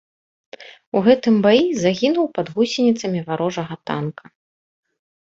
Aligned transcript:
У 0.99 1.01
гэтым 1.07 1.35
баі 1.45 1.65
загінуў 1.83 2.25
пад 2.37 2.47
гусеніцамі 2.55 3.19
варожага 3.27 3.77
танка. 3.91 4.25